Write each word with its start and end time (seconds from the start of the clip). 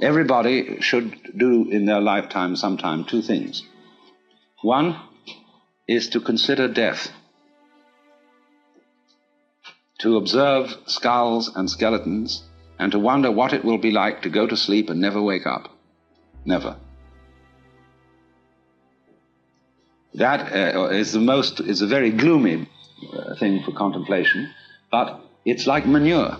Everybody 0.00 0.80
should 0.80 1.16
do 1.36 1.70
in 1.70 1.86
their 1.86 2.00
lifetime 2.00 2.56
sometime 2.56 3.04
two 3.04 3.22
things. 3.22 3.62
One 4.62 4.96
is 5.88 6.10
to 6.10 6.20
consider 6.20 6.68
death, 6.68 7.10
to 10.00 10.16
observe 10.16 10.76
skulls 10.86 11.50
and 11.54 11.70
skeletons, 11.70 12.42
and 12.78 12.92
to 12.92 12.98
wonder 12.98 13.30
what 13.30 13.54
it 13.54 13.64
will 13.64 13.78
be 13.78 13.90
like 13.90 14.22
to 14.22 14.28
go 14.28 14.46
to 14.46 14.56
sleep 14.56 14.90
and 14.90 15.00
never 15.00 15.22
wake 15.22 15.46
up. 15.46 15.70
Never. 16.44 16.76
That 20.14 20.52
uh, 20.76 20.88
is 20.88 21.12
the 21.12 21.20
most, 21.20 21.60
is 21.60 21.80
a 21.80 21.86
very 21.86 22.10
gloomy 22.10 22.68
uh, 23.12 23.34
thing 23.36 23.62
for 23.62 23.72
contemplation, 23.72 24.50
but 24.90 25.20
it's 25.44 25.66
like 25.66 25.86
manure. 25.86 26.36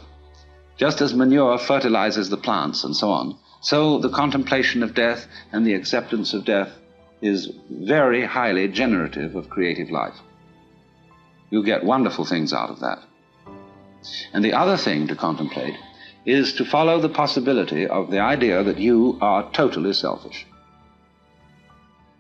Just 0.77 1.01
as 1.01 1.15
manure 1.15 1.57
fertilizes 1.59 2.29
the 2.29 2.37
plants 2.37 2.85
and 2.85 2.95
so 2.95 3.11
on, 3.11 3.38
so 3.60 3.98
the 3.98 4.10
contemplation 4.10 4.83
of 4.83 4.95
death 4.95 5.27
and 5.52 5.66
the 5.66 5.74
acceptance 5.74 6.34
of 6.34 6.45
death 6.45 6.70
is 7.23 7.51
very 7.70 8.24
highly 8.24 8.69
generative 8.69 9.34
of 9.34 9.48
creative 9.48 9.91
life. 9.91 10.16
You 11.51 11.62
get 11.62 11.84
wonderful 11.84 12.24
things 12.24 12.52
out 12.52 12.70
of 12.70 12.80
that. 12.80 12.98
And 14.32 14.45
the 14.45 14.52
other 14.52 14.77
thing 14.77 15.09
to 15.09 15.16
contemplate 15.16 15.74
is 16.24 16.52
to 16.55 16.65
follow 16.65 17.01
the 17.01 17.09
possibility 17.09 17.87
of 17.87 18.10
the 18.10 18.19
idea 18.19 18.62
that 18.62 18.79
you 18.79 19.19
are 19.20 19.51
totally 19.52 19.93
selfish. 19.93 20.46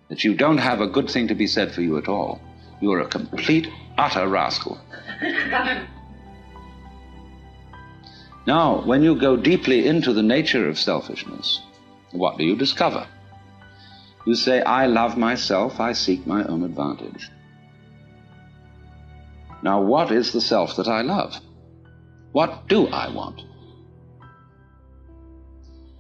That 0.08 0.24
you 0.24 0.34
don't 0.34 0.58
have 0.58 0.80
a 0.80 0.86
good 0.86 1.10
thing 1.10 1.28
to 1.28 1.34
be 1.34 1.48
said 1.48 1.72
for 1.72 1.82
you 1.82 1.98
at 1.98 2.08
all. 2.08 2.40
You 2.80 2.92
are 2.92 3.00
a 3.00 3.08
complete, 3.08 3.68
utter 3.98 4.28
rascal. 4.28 4.80
now, 8.46 8.82
when 8.84 9.02
you 9.02 9.18
go 9.18 9.36
deeply 9.36 9.88
into 9.88 10.12
the 10.12 10.22
nature 10.22 10.68
of 10.68 10.78
selfishness, 10.78 11.60
what 12.12 12.38
do 12.38 12.44
you 12.44 12.54
discover? 12.54 13.06
You 14.24 14.36
say, 14.36 14.62
I 14.62 14.86
love 14.86 15.16
myself, 15.16 15.80
I 15.80 15.92
seek 15.92 16.26
my 16.26 16.44
own 16.44 16.62
advantage. 16.62 17.28
Now, 19.62 19.82
what 19.82 20.12
is 20.12 20.32
the 20.32 20.40
self 20.40 20.76
that 20.76 20.86
I 20.86 21.02
love? 21.02 21.40
What 22.30 22.68
do 22.68 22.86
I 22.86 23.08
want? 23.12 23.42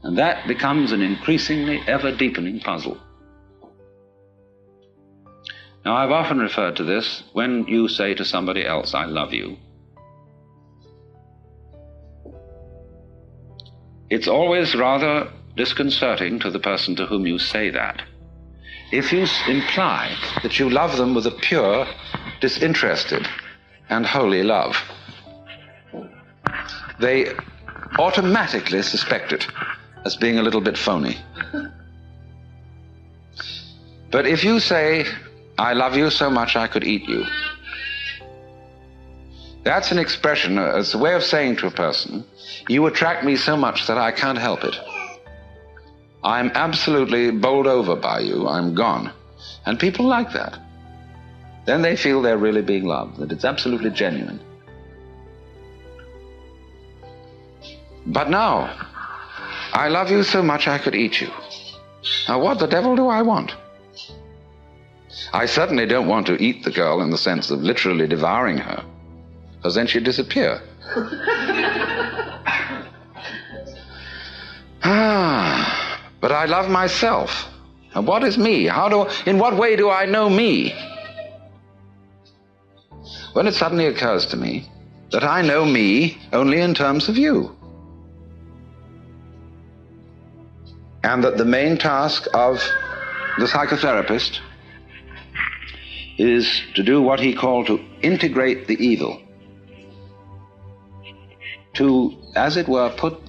And 0.04 0.18
that 0.18 0.46
becomes 0.46 0.92
an 0.92 1.02
increasingly 1.02 1.80
ever 1.88 2.14
deepening 2.14 2.60
puzzle. 2.60 2.98
Now, 5.84 5.96
I've 5.96 6.12
often 6.12 6.38
referred 6.38 6.76
to 6.76 6.84
this 6.84 7.24
when 7.32 7.66
you 7.66 7.88
say 7.88 8.14
to 8.14 8.24
somebody 8.24 8.64
else, 8.64 8.94
I 8.94 9.06
love 9.06 9.32
you. 9.32 9.56
It's 14.08 14.28
always 14.28 14.74
rather 14.74 15.30
disconcerting 15.56 16.38
to 16.40 16.50
the 16.50 16.58
person 16.58 16.94
to 16.96 17.06
whom 17.06 17.26
you 17.26 17.38
say 17.38 17.70
that. 17.70 18.02
If 18.92 19.12
you 19.12 19.26
imply 19.48 20.16
that 20.42 20.58
you 20.58 20.70
love 20.70 20.96
them 20.96 21.14
with 21.14 21.26
a 21.26 21.32
pure, 21.32 21.86
disinterested, 22.40 23.26
and 23.88 24.06
holy 24.06 24.44
love, 24.44 24.76
they 27.00 27.32
automatically 27.98 28.82
suspect 28.82 29.32
it 29.32 29.46
as 30.04 30.16
being 30.16 30.38
a 30.38 30.42
little 30.42 30.60
bit 30.60 30.78
phony. 30.78 31.18
But 34.12 34.26
if 34.26 34.44
you 34.44 34.60
say, 34.60 35.06
I 35.58 35.72
love 35.72 35.96
you 35.96 36.10
so 36.10 36.30
much 36.30 36.54
I 36.54 36.68
could 36.68 36.84
eat 36.84 37.08
you. 37.08 37.24
That's 39.66 39.90
an 39.90 39.98
expression, 39.98 40.58
uh, 40.58 40.76
it's 40.76 40.94
a 40.94 40.98
way 40.98 41.14
of 41.14 41.24
saying 41.24 41.56
to 41.56 41.66
a 41.66 41.72
person, 41.72 42.24
you 42.68 42.86
attract 42.86 43.24
me 43.24 43.34
so 43.34 43.56
much 43.56 43.88
that 43.88 43.98
I 43.98 44.12
can't 44.12 44.38
help 44.38 44.62
it. 44.62 44.76
I'm 46.22 46.52
absolutely 46.54 47.32
bowled 47.32 47.66
over 47.66 47.96
by 47.96 48.20
you. 48.20 48.46
I'm 48.46 48.76
gone. 48.76 49.10
And 49.64 49.76
people 49.76 50.06
like 50.06 50.30
that. 50.34 50.56
Then 51.64 51.82
they 51.82 51.96
feel 51.96 52.22
they're 52.22 52.38
really 52.38 52.62
being 52.62 52.84
loved, 52.84 53.16
that 53.16 53.32
it's 53.32 53.44
absolutely 53.44 53.90
genuine. 53.90 54.38
But 58.06 58.30
now, 58.30 58.70
I 59.72 59.88
love 59.88 60.12
you 60.12 60.22
so 60.22 60.44
much 60.44 60.68
I 60.68 60.78
could 60.78 60.94
eat 60.94 61.20
you. 61.20 61.30
Now, 62.28 62.38
what 62.38 62.60
the 62.60 62.68
devil 62.68 62.94
do 62.94 63.08
I 63.08 63.22
want? 63.22 63.52
I 65.32 65.46
certainly 65.46 65.86
don't 65.86 66.06
want 66.06 66.28
to 66.28 66.40
eat 66.40 66.62
the 66.62 66.70
girl 66.70 67.02
in 67.02 67.10
the 67.10 67.18
sense 67.18 67.50
of 67.50 67.62
literally 67.62 68.06
devouring 68.06 68.58
her, 68.58 68.84
because 69.66 69.74
then 69.74 69.88
she'd 69.88 70.04
disappear. 70.04 70.62
ah, 74.84 76.00
but 76.20 76.30
I 76.30 76.44
love 76.44 76.70
myself. 76.70 77.48
And 77.92 78.06
what 78.06 78.22
is 78.22 78.38
me? 78.38 78.66
How 78.66 78.88
do, 78.88 79.08
in 79.28 79.40
what 79.40 79.56
way 79.56 79.74
do 79.74 79.90
I 79.90 80.06
know 80.06 80.30
me? 80.30 80.72
When 83.32 83.48
it 83.48 83.54
suddenly 83.54 83.86
occurs 83.86 84.26
to 84.26 84.36
me 84.36 84.70
that 85.10 85.24
I 85.24 85.42
know 85.42 85.64
me 85.64 86.16
only 86.32 86.60
in 86.60 86.72
terms 86.72 87.08
of 87.08 87.18
you. 87.18 87.56
And 91.02 91.24
that 91.24 91.38
the 91.38 91.44
main 91.44 91.76
task 91.76 92.28
of 92.32 92.62
the 93.38 93.46
psychotherapist 93.46 94.38
is 96.18 96.62
to 96.76 96.84
do 96.84 97.02
what 97.02 97.18
he 97.18 97.34
called 97.34 97.66
to 97.66 97.80
integrate 98.00 98.68
the 98.68 98.76
evil. 98.76 99.25
To, 101.76 102.16
as 102.34 102.56
it 102.56 102.68
were, 102.68 102.90
put 102.96 103.20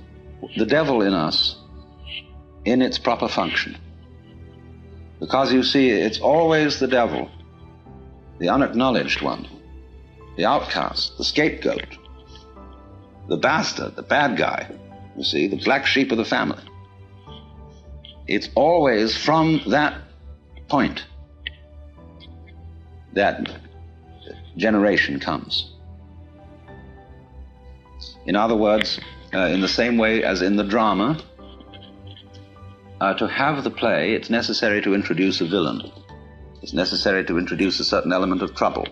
the 0.56 0.66
devil 0.66 1.02
in 1.02 1.14
us 1.14 1.58
in 2.64 2.82
its 2.82 2.98
proper 2.98 3.28
function. 3.28 3.78
Because 5.20 5.52
you 5.52 5.64
see, 5.64 5.90
it's 5.90 6.20
always 6.20 6.80
the 6.80 6.88
devil, 6.88 7.30
the 8.40 8.50
unacknowledged 8.50 9.22
one, 9.22 9.48
the 10.38 10.46
outcast, 10.46 11.18
the 11.18 11.24
scapegoat, 11.24 11.98
the 13.28 13.38
bastard, 13.38 13.96
the 13.96 14.04
bad 14.04 14.38
guy, 14.38 14.70
you 15.18 15.24
see, 15.24 15.48
the 15.48 15.58
black 15.58 15.86
sheep 15.86 16.12
of 16.12 16.18
the 16.18 16.26
family. 16.26 16.64
It's 18.28 18.50
always 18.56 19.18
from 19.18 19.62
that 19.68 20.00
point 20.68 21.04
that 23.14 23.50
generation 24.56 25.20
comes. 25.20 25.74
In 28.28 28.36
other 28.36 28.56
words, 28.56 29.00
uh, 29.34 29.48
in 29.48 29.62
the 29.62 29.68
same 29.68 29.98
way 29.98 30.24
as 30.24 30.42
in 30.42 30.58
the 30.58 30.64
drama, 30.64 31.18
uh, 33.00 33.14
to 33.14 33.28
have 33.28 33.64
the 33.64 33.72
play, 33.72 34.14
it's 34.14 34.30
necessary 34.30 34.82
to 34.82 34.94
introduce 34.94 35.40
a 35.40 35.46
villain. 35.46 35.82
It's 36.62 36.74
necessary 36.74 37.24
to 37.26 37.38
introduce 37.38 37.80
a 37.80 37.86
certain 37.86 38.12
element 38.12 38.42
of 38.42 38.54
trouble. 38.54 38.88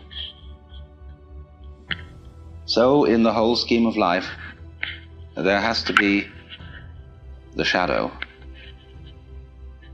So, 2.66 3.03
in 3.03 3.23
the 3.23 3.34
whole 3.34 3.56
scheme 3.56 3.85
of 3.85 3.97
life, 3.97 4.28
there 5.35 5.59
has 5.59 5.84
to 5.84 5.94
be 5.94 6.28
the 7.56 7.66
shadow. 7.66 8.12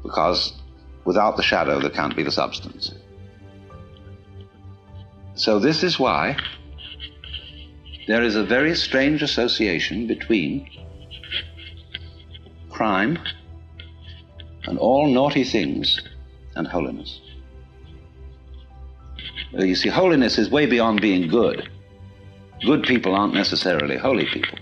Because 0.03 0.53
without 1.03 1.35
the 1.35 1.43
shadow, 1.43 1.79
there 1.79 1.89
can't 1.89 2.15
be 2.15 2.23
the 2.23 2.31
substance. 2.31 2.93
So, 5.33 5.57
this 5.57 5.83
is 5.83 5.99
why 5.99 6.37
there 8.07 8.23
is 8.23 8.35
a 8.35 8.43
very 8.43 8.75
strange 8.75 9.21
association 9.21 10.07
between 10.07 10.69
crime 12.69 13.19
and 14.63 14.77
all 14.77 15.07
naughty 15.07 15.43
things 15.43 15.99
and 16.55 16.67
holiness. 16.67 17.21
You 19.53 19.75
see, 19.75 19.89
holiness 19.89 20.37
is 20.37 20.49
way 20.49 20.65
beyond 20.65 21.01
being 21.01 21.27
good. 21.27 21.69
Good 22.65 22.83
people 22.83 23.15
aren't 23.15 23.33
necessarily 23.33 23.97
holy 23.97 24.25
people. 24.25 24.57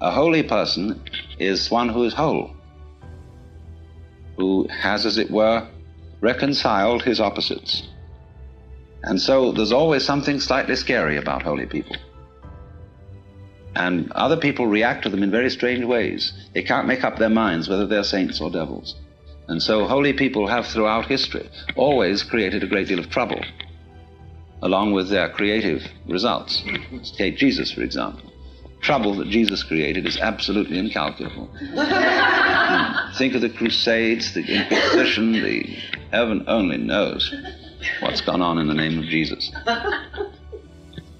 A 0.00 0.10
holy 0.10 0.42
person 0.42 1.00
is 1.38 1.70
one 1.70 1.88
who 1.88 2.04
is 2.04 2.12
whole, 2.12 2.54
who 4.36 4.68
has, 4.68 5.06
as 5.06 5.18
it 5.18 5.30
were, 5.30 5.66
reconciled 6.20 7.02
his 7.02 7.20
opposites. 7.20 7.88
And 9.04 9.20
so 9.20 9.52
there's 9.52 9.72
always 9.72 10.04
something 10.04 10.40
slightly 10.40 10.76
scary 10.76 11.18
about 11.18 11.42
holy 11.42 11.66
people. 11.66 11.96
And 13.76 14.10
other 14.12 14.36
people 14.36 14.66
react 14.66 15.02
to 15.02 15.10
them 15.10 15.22
in 15.22 15.30
very 15.30 15.50
strange 15.50 15.84
ways. 15.84 16.32
They 16.54 16.62
can't 16.62 16.86
make 16.86 17.04
up 17.04 17.18
their 17.18 17.28
minds 17.28 17.68
whether 17.68 17.86
they're 17.86 18.04
saints 18.04 18.40
or 18.40 18.50
devils. 18.50 18.94
And 19.48 19.62
so 19.62 19.86
holy 19.86 20.14
people 20.14 20.46
have 20.46 20.66
throughout 20.66 21.06
history 21.06 21.48
always 21.76 22.22
created 22.22 22.62
a 22.62 22.66
great 22.66 22.88
deal 22.88 22.98
of 22.98 23.10
trouble, 23.10 23.44
along 24.62 24.92
with 24.92 25.10
their 25.10 25.28
creative 25.28 25.82
results. 26.08 26.62
Take 27.16 27.36
Jesus, 27.36 27.72
for 27.72 27.82
example. 27.82 28.32
Trouble 28.80 29.14
that 29.16 29.28
Jesus 29.28 29.62
created 29.62 30.06
is 30.06 30.18
absolutely 30.18 30.78
incalculable. 30.78 31.50
Think 33.18 33.34
of 33.34 33.42
the 33.42 33.52
Crusades, 33.54 34.32
the 34.32 34.44
Inquisition, 34.44 35.32
the 35.32 35.62
heaven 36.10 36.44
only 36.46 36.78
knows 36.78 37.34
what's 38.00 38.20
gone 38.20 38.42
on 38.42 38.58
in 38.58 38.68
the 38.68 38.74
name 38.74 38.98
of 38.98 39.04
Jesus. 39.04 39.52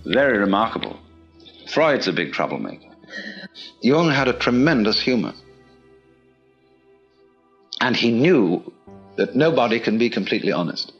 Very 0.04 0.38
remarkable. 0.38 0.98
Freud's 1.68 2.08
a 2.08 2.12
big 2.12 2.32
troublemaker. 2.32 2.88
Jung 3.80 4.10
had 4.10 4.28
a 4.28 4.32
tremendous 4.32 5.00
humor. 5.00 5.32
And 7.80 7.96
he 7.96 8.10
knew 8.10 8.72
that 9.16 9.36
nobody 9.36 9.80
can 9.80 9.98
be 9.98 10.10
completely 10.10 10.52
honest. 10.52 10.92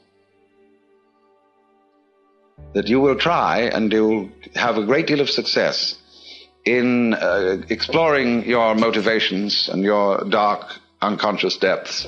That 2.74 2.88
you 2.88 3.00
will 3.00 3.16
try 3.16 3.60
and 3.60 3.92
you'll 3.92 4.30
have 4.54 4.76
a 4.76 4.84
great 4.84 5.06
deal 5.06 5.20
of 5.20 5.30
success 5.30 5.96
in 6.64 7.14
uh, 7.14 7.58
exploring 7.68 8.44
your 8.46 8.74
motivations 8.74 9.68
and 9.68 9.82
your 9.82 10.24
dark 10.28 10.80
unconscious 11.00 11.56
depths. 11.56 12.06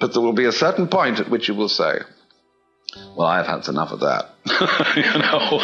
But 0.00 0.14
there 0.14 0.22
will 0.22 0.32
be 0.32 0.46
a 0.46 0.52
certain 0.52 0.88
point 0.88 1.20
at 1.20 1.28
which 1.28 1.46
you 1.46 1.54
will 1.54 1.68
say, 1.68 1.98
well, 3.14 3.28
I've 3.28 3.46
had 3.46 3.68
enough 3.68 3.92
of 3.92 4.00
that. 4.00 4.30
you 4.96 5.02
know? 5.20 5.60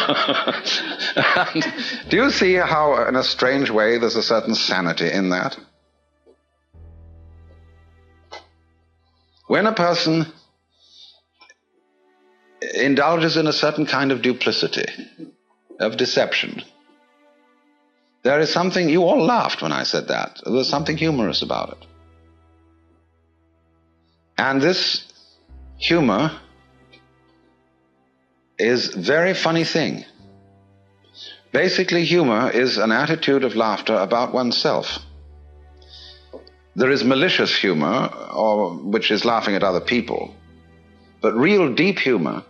do 2.09 2.17
you 2.17 2.29
see 2.29 2.53
how, 2.53 3.07
in 3.07 3.15
a 3.15 3.23
strange 3.23 3.69
way, 3.71 3.97
there's 3.97 4.15
a 4.15 4.23
certain 4.23 4.53
sanity 4.55 5.11
in 5.11 5.31
that? 5.31 5.57
When 9.47 9.65
a 9.65 9.73
person 9.73 10.27
indulges 12.75 13.37
in 13.37 13.47
a 13.47 13.53
certain 13.53 13.87
kind 13.87 14.11
of 14.11 14.21
duplicity, 14.21 14.85
of 15.79 15.97
deception, 15.97 16.61
there 18.23 18.39
is 18.39 18.51
something, 18.51 18.87
you 18.87 19.03
all 19.03 19.25
laughed 19.25 19.61
when 19.63 19.71
I 19.71 19.83
said 19.83 20.09
that. 20.09 20.41
There's 20.45 20.69
something 20.69 20.97
humorous 20.97 21.41
about 21.41 21.69
it. 21.71 21.87
And 24.37 24.61
this 24.61 25.03
humor 25.77 26.31
is 28.59 28.93
very 28.93 29.33
funny 29.33 29.63
thing. 29.63 30.05
Basically, 31.51 32.03
humor 32.03 32.51
is 32.51 32.77
an 32.77 32.91
attitude 32.91 33.43
of 33.43 33.55
laughter 33.55 33.95
about 33.95 34.33
oneself. 34.33 34.99
There 36.75 36.91
is 36.91 37.03
malicious 37.03 37.55
humor, 37.55 38.11
or, 38.33 38.75
which 38.75 39.09
is 39.09 39.25
laughing 39.25 39.55
at 39.55 39.63
other 39.63 39.81
people. 39.81 40.35
But 41.21 41.33
real 41.33 41.73
deep 41.73 41.97
humor 41.97 42.43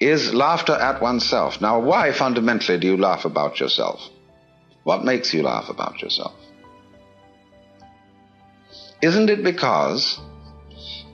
is 0.00 0.34
laughter 0.34 0.72
at 0.72 1.00
oneself. 1.00 1.60
Now, 1.60 1.78
why 1.78 2.10
fundamentally 2.10 2.78
do 2.78 2.88
you 2.88 2.96
laugh 2.96 3.24
about 3.24 3.60
yourself? 3.60 4.08
What 4.82 5.04
makes 5.04 5.32
you 5.32 5.44
laugh 5.44 5.68
about 5.68 6.02
yourself? 6.02 6.34
Isn't 9.00 9.30
it 9.30 9.44
because 9.44 10.18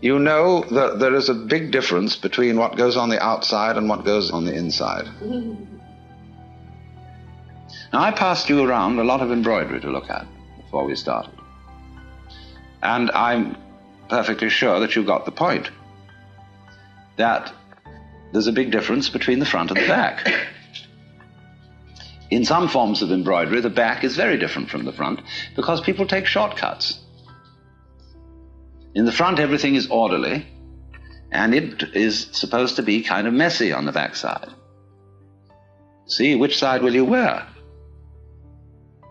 you 0.01 0.19
know 0.19 0.63
that 0.71 0.99
there 0.99 1.15
is 1.15 1.29
a 1.29 1.35
big 1.35 1.71
difference 1.73 2.17
between 2.17 2.57
what 2.57 2.77
goes 2.77 2.97
on 2.97 3.09
the 3.09 3.23
outside 3.23 3.77
and 3.77 3.89
what 3.89 4.05
goes 4.05 4.31
on 4.31 4.45
the 4.45 4.55
inside? 4.55 5.09
now, 5.21 5.59
I 7.93 8.13
passed 8.13 8.49
you 8.49 8.65
around 8.65 8.99
a 8.99 9.05
lot 9.05 9.21
of 9.21 9.33
embroidery 9.33 9.81
to 9.81 9.91
look 9.91 10.09
at 10.09 10.27
before 10.63 10.85
we 10.85 10.95
started. 10.95 11.35
And 12.83 13.11
I'm 13.11 13.57
perfectly 14.09 14.51
sure 14.51 14.81
that 14.81 14.95
you 14.95 15.05
got 15.05 15.25
the 15.25 15.33
point. 15.33 15.71
That 17.17 17.53
there's 18.33 18.47
a 18.47 18.53
big 18.53 18.71
difference 18.71 19.09
between 19.09 19.41
the 19.41 19.47
front 19.47 19.71
and 19.71 19.81
the 19.81 19.89
back. 19.89 20.33
In 22.31 22.45
some 22.45 22.69
forms 22.69 23.01
of 23.03 23.11
embroidery, 23.11 23.61
the 23.63 23.71
back 23.71 24.05
is 24.05 24.15
very 24.15 24.37
different 24.37 24.69
from 24.69 24.85
the 24.85 24.93
front 24.93 25.21
because 25.57 25.81
people 25.81 26.07
take 26.07 26.27
shortcuts. 26.27 27.01
In 28.99 29.05
the 29.05 29.13
front, 29.13 29.39
everything 29.39 29.77
is 29.77 29.87
orderly, 29.91 30.45
and 31.31 31.55
it 31.55 31.85
is 31.95 32.27
supposed 32.33 32.75
to 32.77 32.83
be 32.83 33.05
kind 33.05 33.29
of 33.29 33.33
messy 33.33 33.73
on 33.73 33.85
the 33.85 33.93
back 33.93 34.17
side. 34.17 34.49
See, 36.07 36.35
which 36.35 36.59
side 36.59 36.83
will 36.83 36.97
you 36.97 37.05
wear? 37.05 37.47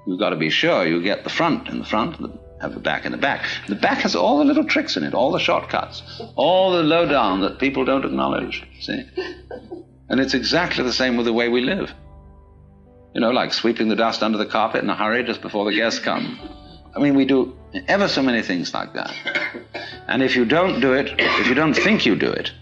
You've 0.05 0.19
got 0.19 0.31
to 0.31 0.35
be 0.35 0.49
sure 0.49 0.85
you 0.85 1.01
get 1.01 1.23
the 1.23 1.29
front 1.29 1.69
in 1.69 1.79
the 1.79 1.85
front, 1.85 2.19
and 2.19 2.37
have 2.59 2.73
the 2.73 2.81
back 2.81 3.05
in 3.05 3.13
the 3.13 3.17
back. 3.17 3.45
The 3.69 3.75
back 3.75 3.99
has 3.99 4.13
all 4.13 4.39
the 4.39 4.43
little 4.43 4.65
tricks 4.65 4.97
in 4.97 5.05
it, 5.05 5.13
all 5.13 5.31
the 5.31 5.39
shortcuts, 5.39 6.03
all 6.35 6.73
the 6.73 6.83
lowdown 6.83 7.39
that 7.39 7.57
people 7.57 7.85
don't 7.85 8.03
acknowledge. 8.03 8.67
See? 8.81 9.05
And 10.09 10.19
it's 10.19 10.33
exactly 10.33 10.83
the 10.83 10.91
same 10.91 11.15
with 11.15 11.27
the 11.27 11.31
way 11.31 11.47
we 11.47 11.61
live. 11.61 11.93
You 13.15 13.21
know, 13.21 13.31
like 13.31 13.53
sweeping 13.53 13.87
the 13.87 13.95
dust 13.95 14.21
under 14.21 14.37
the 14.37 14.47
carpet 14.47 14.83
in 14.83 14.89
a 14.89 14.95
hurry 14.97 15.23
just 15.23 15.41
before 15.41 15.63
the 15.63 15.77
guests 15.77 16.01
come. 16.01 16.56
I 16.95 16.99
mean, 16.99 17.15
we 17.15 17.25
do 17.25 17.55
ever 17.87 18.07
so 18.07 18.21
many 18.21 18.41
things 18.41 18.73
like 18.73 18.93
that. 18.93 19.13
And 20.09 20.23
if 20.23 20.37
you 20.37 20.45
don't 20.45 20.79
do 20.79 20.93
it, 20.93 21.13
if 21.19 21.47
you 21.47 21.53
don't 21.53 21.73
think 21.73 22.05
you 22.05 22.15
do 22.15 22.31
it, 22.31 22.53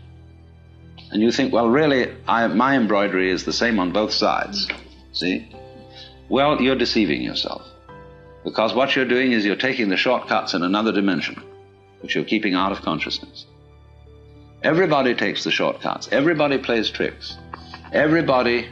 and 1.12 1.22
you 1.22 1.32
think, 1.32 1.54
well, 1.54 1.70
really, 1.70 2.12
I, 2.28 2.48
my 2.48 2.76
embroidery 2.76 3.30
is 3.30 3.46
the 3.46 3.54
same 3.54 3.80
on 3.80 3.92
both 3.92 4.12
sides, 4.12 4.68
see? 5.12 5.48
Well, 6.28 6.60
you're 6.60 6.76
deceiving 6.76 7.22
yourself. 7.22 7.62
Because 8.44 8.74
what 8.74 8.96
you're 8.96 9.06
doing 9.06 9.32
is 9.32 9.46
you're 9.46 9.56
taking 9.56 9.90
the 9.90 9.98
shortcuts 9.98 10.56
in 10.56 10.64
another 10.64 10.92
dimension, 10.92 11.40
which 12.02 12.16
you're 12.16 12.24
keeping 12.24 12.56
out 12.56 12.72
of 12.72 12.82
consciousness. 12.82 13.46
Everybody 14.64 15.14
takes 15.14 15.44
the 15.44 15.52
shortcuts, 15.52 16.10
everybody 16.12 16.58
plays 16.58 16.90
tricks, 16.90 17.38
everybody 17.94 18.70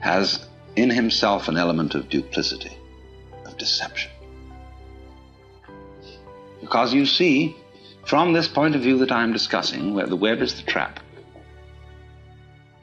has 0.00 0.44
in 0.74 0.90
himself 0.90 1.46
an 1.46 1.56
element 1.56 1.94
of 1.94 2.08
duplicity 2.08 2.76
of 3.52 3.58
deception. 3.58 4.10
Because 6.60 6.94
you 6.94 7.06
see, 7.06 7.56
from 8.06 8.32
this 8.32 8.48
point 8.48 8.74
of 8.74 8.82
view 8.82 8.98
that 8.98 9.12
I'm 9.12 9.32
discussing, 9.32 9.94
where 9.94 10.06
the 10.06 10.16
web 10.16 10.40
is 10.42 10.54
the 10.54 10.62
trap, 10.62 11.00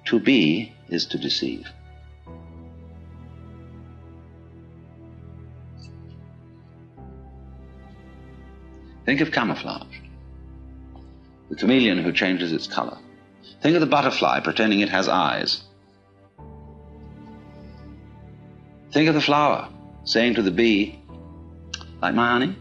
to 0.06 0.20
be 0.20 0.74
is 0.90 1.06
to 1.08 1.18
deceive. 1.18 1.68
Think 9.06 9.22
of 9.22 9.32
camouflage, 9.32 9.98
the 11.50 11.56
chameleon 11.56 11.98
who 11.98 12.12
changes 12.12 12.54
its 12.54 12.68
color. 12.68 12.98
Think 13.62 13.76
of 13.76 13.82
the 13.82 13.88
butterfly 13.88 14.40
pretending 14.42 14.82
it 14.82 14.90
has 14.90 15.08
eyes. 15.10 15.64
Think 18.92 19.08
of 19.08 19.16
the 19.16 19.22
flower 19.22 19.70
saying 20.10 20.34
to 20.34 20.42
the 20.42 20.50
bee, 20.50 21.00
like 22.02 22.16
my 22.16 22.32
honey? 22.32 22.56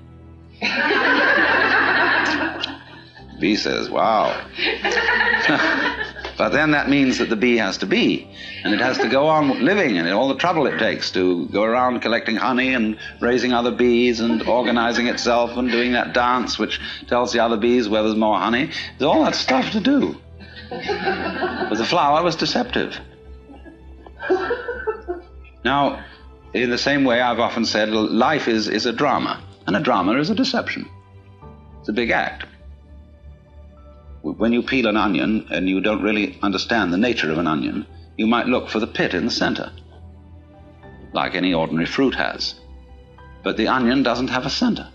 bee 3.41 3.57
says, 3.57 3.89
wow. 3.89 4.39
but 6.37 6.51
then 6.51 6.73
that 6.73 6.91
means 6.91 7.17
that 7.17 7.31
the 7.31 7.37
bee 7.37 7.57
has 7.57 7.79
to 7.79 7.87
be, 7.87 8.29
and 8.65 8.75
it 8.75 8.81
has 8.81 8.99
to 8.99 9.09
go 9.09 9.29
on 9.29 9.65
living, 9.65 9.97
and 9.97 10.07
all 10.11 10.29
the 10.29 10.35
trouble 10.35 10.67
it 10.67 10.79
takes 10.79 11.11
to 11.13 11.47
go 11.47 11.63
around 11.63 12.01
collecting 12.01 12.37
honey 12.37 12.75
and 12.75 12.99
raising 13.21 13.55
other 13.55 13.71
bees 13.71 14.21
and 14.21 14.43
organizing 14.43 15.07
itself 15.07 15.57
and 15.57 15.71
doing 15.71 15.93
that 15.93 16.13
dance 16.13 16.59
which 16.59 16.79
tells 17.07 17.33
the 17.33 17.39
other 17.39 17.57
bees 17.57 17.89
where 17.89 18.03
there's 18.03 18.15
more 18.15 18.39
honey. 18.39 18.71
There's 18.99 19.09
all 19.09 19.25
that 19.25 19.35
stuff 19.35 19.73
to 19.73 19.81
do. 19.81 20.21
But 20.69 21.79
the 21.79 21.87
flower 21.87 22.23
was 22.23 22.37
deceptive. 22.37 23.01
Now, 25.65 26.05
in 26.55 26.71
the 26.71 26.79
same 26.79 27.05
way, 27.05 27.21
I've 27.21 27.41
often 27.41 27.65
said 27.65 27.91
life 27.91 28.49
is, 28.49 28.69
is 28.69 28.87
a 28.87 28.93
drama, 28.93 29.43
and 29.67 29.77
a 29.77 29.81
drama 29.81 30.19
is 30.19 30.31
a 30.31 30.35
deception. 30.35 30.89
It's 31.81 31.89
a 31.89 31.93
big 31.93 32.11
act. 32.11 32.45
When 34.23 34.53
you 34.53 34.63
peel 34.63 34.87
an 34.87 34.97
onion 34.97 35.47
and 35.51 35.69
you 35.69 35.81
don't 35.81 36.03
really 36.03 36.39
understand 36.43 36.93
the 36.93 36.99
nature 36.99 37.31
of 37.31 37.39
an 37.39 37.47
onion, 37.47 37.87
you 38.17 38.27
might 38.27 38.47
look 38.47 38.69
for 38.69 38.81
the 38.81 38.87
pit 38.87 39.15
in 39.15 39.25
the 39.25 39.31
center, 39.31 39.71
like 41.13 41.35
any 41.35 41.55
ordinary 41.55 41.87
fruit 41.87 42.15
has. 42.15 42.55
But 43.43 43.57
the 43.57 43.69
onion 43.69 44.03
doesn't 44.03 44.29
have 44.29 44.45
a 44.45 44.51
center, 44.51 44.89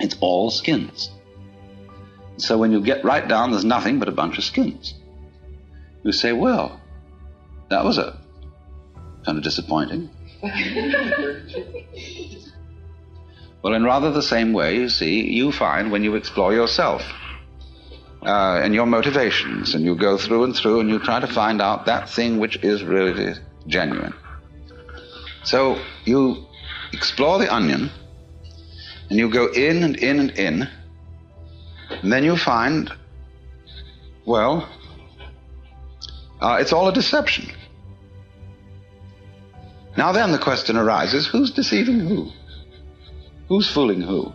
it's 0.00 0.16
all 0.20 0.50
skins. 0.50 1.10
So 2.38 2.56
when 2.56 2.72
you 2.72 2.80
get 2.80 3.04
right 3.04 3.26
down, 3.26 3.50
there's 3.50 3.64
nothing 3.64 3.98
but 3.98 4.08
a 4.08 4.12
bunch 4.12 4.38
of 4.38 4.44
skins. 4.44 4.94
You 6.04 6.12
say, 6.12 6.32
well, 6.32 6.80
that 7.68 7.84
was 7.84 7.98
a 7.98 8.18
kind 9.24 9.36
of 9.36 9.44
disappointing. 9.44 10.08
well, 13.62 13.74
in 13.74 13.82
rather 13.82 14.12
the 14.12 14.22
same 14.22 14.52
way, 14.52 14.76
you 14.76 14.88
see, 14.88 15.28
you 15.28 15.50
find 15.50 15.90
when 15.90 16.04
you 16.04 16.14
explore 16.14 16.54
yourself 16.54 17.02
uh, 18.22 18.60
and 18.62 18.72
your 18.72 18.86
motivations, 18.86 19.74
and 19.74 19.84
you 19.84 19.96
go 19.96 20.16
through 20.16 20.44
and 20.44 20.54
through, 20.54 20.78
and 20.80 20.88
you 20.88 21.00
try 21.00 21.18
to 21.18 21.26
find 21.26 21.60
out 21.60 21.86
that 21.86 22.08
thing 22.08 22.38
which 22.38 22.62
is 22.62 22.84
really 22.84 23.34
genuine. 23.66 24.14
So 25.42 25.82
you 26.04 26.46
explore 26.92 27.38
the 27.38 27.52
onion, 27.52 27.90
and 29.10 29.18
you 29.18 29.28
go 29.30 29.46
in 29.52 29.82
and 29.82 29.96
in 29.96 30.20
and 30.20 30.30
in, 30.30 30.68
and 32.02 32.12
then 32.12 32.22
you 32.22 32.36
find, 32.36 32.92
well, 34.24 34.68
uh, 36.40 36.58
it's 36.60 36.72
all 36.72 36.86
a 36.88 36.92
deception. 36.92 37.50
Now 39.98 40.12
then 40.12 40.30
the 40.30 40.38
question 40.38 40.76
arises 40.76 41.26
who's 41.26 41.50
deceiving 41.50 41.98
who? 41.98 42.30
Who's 43.48 43.68
fooling 43.68 44.00
who? 44.00 44.32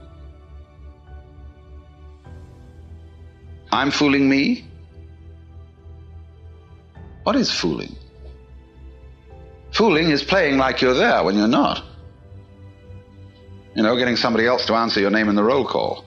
I'm 3.71 3.89
fooling 3.89 4.27
me? 4.27 4.65
What 7.23 7.37
is 7.37 7.49
fooling? 7.49 7.95
Fooling 9.71 10.09
is 10.09 10.21
playing 10.21 10.57
like 10.57 10.81
you're 10.81 10.95
there 10.95 11.23
when 11.23 11.37
you're 11.37 11.47
not. 11.47 11.81
You 13.73 13.83
know, 13.83 13.95
getting 13.95 14.17
somebody 14.17 14.45
else 14.45 14.65
to 14.65 14.73
answer 14.73 14.99
your 14.99 15.11
name 15.11 15.29
in 15.29 15.35
the 15.35 15.43
roll 15.43 15.65
call. 15.65 16.03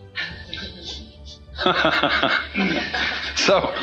so, 3.37 3.75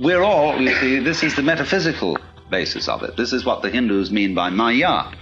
we're 0.00 0.22
all, 0.22 0.60
you 0.60 0.74
see, 0.74 0.98
this 0.98 1.22
is 1.22 1.36
the 1.36 1.42
metaphysical 1.42 2.18
basis 2.50 2.88
of 2.88 3.02
it. 3.02 3.16
This 3.16 3.32
is 3.32 3.44
what 3.44 3.62
the 3.62 3.70
Hindus 3.70 4.10
mean 4.10 4.34
by 4.34 4.50
Maya, 4.50 5.12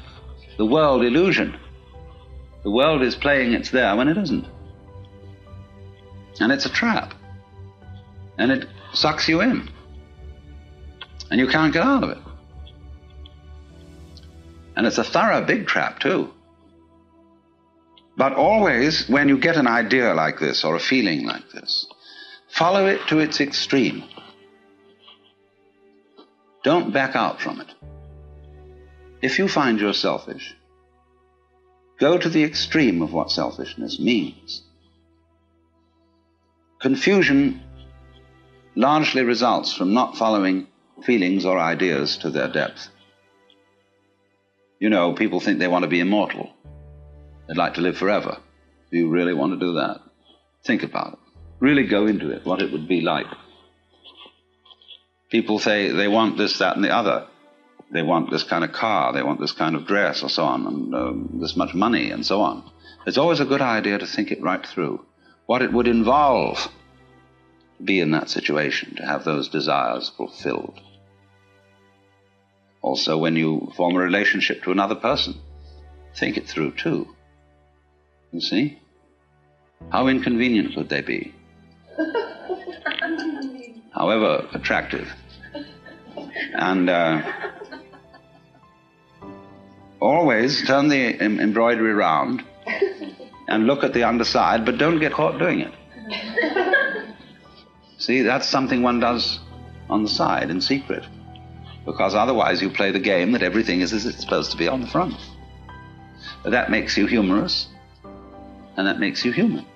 the 0.57 0.67
world 0.67 1.05
illusion. 1.05 1.59
The 2.63 2.71
world 2.71 3.03
is 3.03 3.15
playing 3.15 3.53
it's 3.53 3.71
there 3.71 3.95
when 3.97 4.09
it 4.09 4.17
isn't. 4.17 4.47
And 6.41 6.51
it's 6.51 6.67
a 6.67 6.71
trap. 6.71 7.15
And 8.39 8.51
it 8.51 8.67
sucks 8.93 9.29
you 9.29 9.41
in. 9.41 9.71
And 11.31 11.41
you 11.41 11.47
can't 11.47 11.73
get 11.73 11.83
out 11.83 12.03
of 12.03 12.11
it. 12.11 12.19
And 14.77 14.87
it's 14.87 14.99
a 14.99 15.05
thorough 15.05 15.45
big 15.45 15.67
trap, 15.67 16.01
too. 16.01 16.33
But 18.17 18.35
always, 18.35 19.09
when 19.09 19.29
you 19.29 19.39
get 19.39 19.57
an 19.57 19.67
idea 19.67 20.15
like 20.15 20.39
this 20.39 20.65
or 20.65 20.77
a 20.77 20.81
feeling 20.81 21.27
like 21.27 21.51
this, 21.51 21.87
follow 22.49 22.87
it 22.87 23.01
to 23.09 23.19
its 23.19 23.41
extreme. 23.41 24.05
Don't 26.65 26.93
back 26.95 27.15
out 27.15 27.41
from 27.43 27.61
it. 27.61 27.69
If 29.21 29.39
you 29.39 29.49
find 29.49 29.79
you're 29.79 29.93
selfish, 29.93 30.57
go 32.01 32.17
to 32.17 32.29
the 32.29 32.43
extreme 32.43 33.03
of 33.03 33.13
what 33.13 33.31
selfishness 33.31 34.01
means. 34.01 34.63
Confusion 36.81 37.63
largely 38.75 39.23
results 39.23 39.75
from 39.75 39.93
not 39.93 40.17
following 40.17 40.67
feelings 41.05 41.45
or 41.45 41.59
ideas 41.59 42.17
to 42.19 42.31
their 42.31 42.49
depth. 42.49 42.89
You 44.81 44.89
know, 44.89 45.13
people 45.13 45.41
think 45.41 45.59
they 45.59 45.69
want 45.69 45.83
to 45.85 45.89
be 45.89 46.01
immortal. 46.01 46.51
They'd 47.47 47.59
like 47.59 47.75
to 47.75 47.83
live 47.83 47.99
forever. 47.99 48.39
Do 48.91 48.99
you 48.99 49.11
really 49.11 49.35
want 49.35 49.53
to 49.53 49.67
do 49.67 49.75
that? 49.75 50.01
Think 50.65 50.83
about 50.83 51.13
it. 51.15 51.19
Really 51.61 51.87
go 51.87 52.07
into 52.07 52.31
it, 52.31 52.45
what 52.47 52.63
it 52.63 52.73
would 52.73 52.89
be 52.89 53.03
like. 53.03 53.27
People 55.35 55.59
say 55.59 55.91
they 55.91 56.07
want 56.07 56.39
this, 56.39 56.59
that, 56.59 56.77
and 56.77 56.85
the 56.85 56.95
other. 56.95 57.27
They 57.91 58.03
want 58.03 58.31
this 58.31 58.45
kind 58.45 58.63
of 58.63 58.71
car, 58.71 59.13
they 59.13 59.25
want 59.25 59.41
this 59.41 59.51
kind 59.51 59.75
of 59.75 59.85
dress, 59.85 60.23
or 60.23 60.29
so 60.29 60.45
on, 60.45 60.65
and 60.65 60.95
um, 60.95 61.39
this 61.41 61.57
much 61.57 61.75
money, 61.75 62.13
and 62.13 62.25
so 62.25 62.41
on. 62.41 62.63
It's 63.05 63.19
always 63.19 63.41
a 63.41 63.45
good 63.45 63.61
idea 63.61 63.99
to 63.99 64.07
think 64.07 64.31
it 64.31 64.41
right 64.41 64.65
through. 64.65 65.05
What 65.47 65.61
it 65.61 65.73
would 65.73 65.89
involve 65.89 66.59
to 67.79 67.83
be 67.83 67.99
in 67.99 68.13
that 68.13 68.31
situation, 68.31 68.95
to 68.95 69.05
have 69.05 69.25
those 69.25 69.49
desires 69.49 70.09
fulfilled. 70.17 70.79
Also, 72.81 73.19
when 73.19 73.35
you 73.35 73.73
form 73.77 73.97
a 73.97 73.99
relationship 73.99 74.63
to 74.63 74.71
another 74.71 74.95
person, 74.95 75.35
think 76.15 76.37
it 76.37 76.47
through 76.47 76.77
too. 76.77 77.09
You 78.31 78.41
see? 78.41 78.79
How 79.91 80.07
inconvenient 80.07 80.77
would 80.77 80.91
they 80.91 81.01
be? 81.01 81.35
However 83.93 84.47
attractive. 84.53 85.13
And 86.55 86.89
uh, 86.89 87.33
always 90.01 90.67
turn 90.67 90.89
the 90.89 91.21
em- 91.21 91.41
embroidery 91.41 91.91
around 91.91 92.45
and 93.49 93.67
look 93.67 93.85
at 93.85 93.93
the 93.93 94.05
underside, 94.05 94.65
but 94.65 94.79
don't 94.79 95.01
get 95.01 95.13
caught 95.13 95.39
doing 95.39 95.61
it. 95.61 95.73
See, 97.99 98.23
that's 98.23 98.47
something 98.47 98.83
one 98.83 99.01
does 99.01 99.41
on 99.89 100.03
the 100.03 100.09
side 100.09 100.51
in 100.51 100.61
secret. 100.61 101.05
Because 101.85 102.15
otherwise 102.15 102.63
you 102.63 102.71
play 102.71 102.91
the 102.91 102.99
game 102.99 103.33
that 103.33 103.43
everything 103.43 103.81
is 103.81 103.93
as 103.93 104.07
it's 104.07 104.21
supposed 104.21 104.51
to 104.53 104.57
be 104.57 104.69
on 104.69 104.81
the 104.81 104.87
front. 104.87 105.15
But 106.43 106.51
that 106.51 106.71
makes 106.71 106.97
you 106.97 107.07
humorous 107.07 107.69
and 108.77 108.87
that 108.87 108.99
makes 108.99 109.25
you 109.25 109.33
human. 109.33 109.67